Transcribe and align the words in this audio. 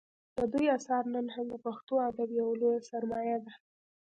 د 0.37 0.39
دوی 0.53 0.67
اثار 0.77 1.03
نن 1.15 1.27
هم 1.35 1.45
د 1.51 1.55
پښتو 1.65 1.93
ادب 2.09 2.29
یوه 2.39 2.53
لویه 2.61 2.85
سرمایه 2.91 3.37
ده 3.45 3.53